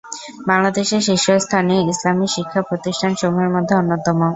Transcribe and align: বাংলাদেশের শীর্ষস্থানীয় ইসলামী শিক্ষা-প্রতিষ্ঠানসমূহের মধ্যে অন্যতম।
বাংলাদেশের 0.47 1.01
শীর্ষস্থানীয় 1.07 1.81
ইসলামী 1.85 2.27
শিক্ষা-প্রতিষ্ঠানসমূহের 2.27 3.53
মধ্যে 3.55 3.73
অন্যতম। 3.75 4.19